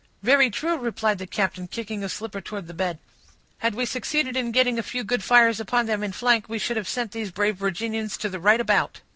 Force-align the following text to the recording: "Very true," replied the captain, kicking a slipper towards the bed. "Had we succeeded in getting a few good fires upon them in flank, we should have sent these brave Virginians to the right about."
"Very 0.23 0.49
true," 0.49 0.79
replied 0.79 1.19
the 1.19 1.27
captain, 1.27 1.67
kicking 1.67 2.03
a 2.03 2.09
slipper 2.09 2.41
towards 2.41 2.65
the 2.65 2.73
bed. 2.73 2.97
"Had 3.59 3.75
we 3.75 3.85
succeeded 3.85 4.35
in 4.35 4.51
getting 4.51 4.79
a 4.79 4.81
few 4.81 5.03
good 5.03 5.23
fires 5.23 5.59
upon 5.59 5.85
them 5.85 6.01
in 6.03 6.11
flank, 6.11 6.49
we 6.49 6.57
should 6.57 6.77
have 6.77 6.89
sent 6.89 7.11
these 7.11 7.29
brave 7.29 7.57
Virginians 7.57 8.17
to 8.17 8.27
the 8.27 8.39
right 8.39 8.59
about." 8.59 9.01